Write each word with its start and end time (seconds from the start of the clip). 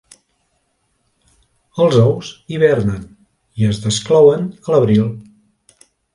Els 1.85 1.97
ous 2.05 2.31
hivernen 2.55 3.05
i 3.61 3.69
es 3.75 3.83
desclouen 3.85 4.51
a 4.67 4.75
l'abril. 4.77 5.07